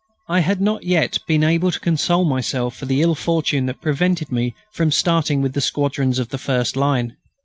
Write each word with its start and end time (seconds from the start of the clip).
I 0.27 0.39
had 0.39 0.59
not 0.59 0.81
yet 0.83 1.19
been 1.27 1.43
able 1.43 1.69
to 1.69 1.79
console 1.79 2.25
myself 2.25 2.75
for 2.75 2.87
the 2.87 3.03
ill 3.03 3.13
fortune 3.13 3.67
that 3.67 3.81
prevented 3.81 4.31
me 4.31 4.55
from 4.73 4.89
starting 4.89 5.43
with 5.43 5.53
the 5.53 5.61
squadrons 5.61 6.17
of 6.17 6.29
the 6.29 6.39
first 6.39 6.75
line. 6.75 7.17